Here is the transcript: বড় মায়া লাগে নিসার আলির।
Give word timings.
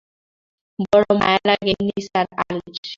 বড় 0.83 1.07
মায়া 1.19 1.39
লাগে 1.47 1.73
নিসার 1.87 2.27
আলির। 2.41 2.85